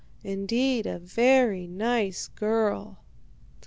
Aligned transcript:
Indeed, 0.23 0.87
a 0.87 0.97
very 0.97 1.67
nice 1.67 2.27
girl.' 2.27 2.97